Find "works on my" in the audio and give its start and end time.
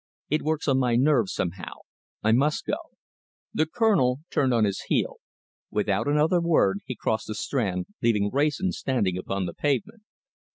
0.41-0.95